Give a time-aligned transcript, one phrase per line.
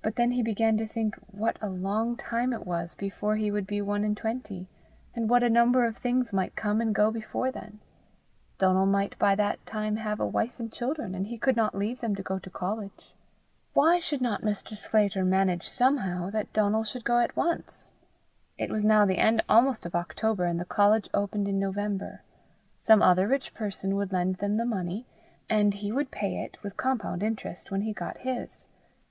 [0.00, 3.66] But then he began to think what a long time it was before he would
[3.66, 4.68] be one and twenty,
[5.14, 7.80] and what a number of things might come and go before then:
[8.56, 12.00] Donal might by that time have a wife and children, and he could not leave
[12.00, 13.14] them to go to college!
[13.74, 14.74] Why should not Mr.
[14.78, 17.90] Sclater manage somehow that Donal should go at once?
[18.56, 22.22] It was now the end almost of October, and the college opened in November.
[22.80, 25.04] Some other rich person would lend them the money,
[25.50, 28.68] and he would pay it, with compound interest, when he got his.